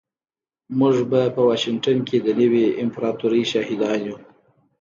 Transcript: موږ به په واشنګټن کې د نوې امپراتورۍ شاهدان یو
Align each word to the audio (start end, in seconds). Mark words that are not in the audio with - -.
موږ 0.79 0.95
به 1.11 1.21
په 1.35 1.41
واشنګټن 1.47 1.97
کې 2.07 2.17
د 2.21 2.27
نوې 2.41 2.65
امپراتورۍ 2.83 3.43
شاهدان 3.51 3.99
یو 4.07 4.17